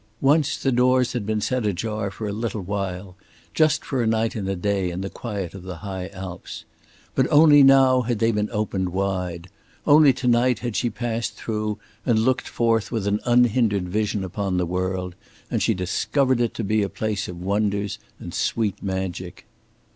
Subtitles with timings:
[0.19, 3.15] Once the doors had been set ajar for a little while
[3.53, 6.65] just for a night and a day in the quiet of the High Alps.
[7.13, 9.47] But only now had they been opened wide.
[9.85, 14.57] Only to night had she passed through and looked forth with an unhindered vision upon
[14.57, 15.13] the world;
[15.51, 19.45] and she discovered it to be a place of wonders and sweet magic.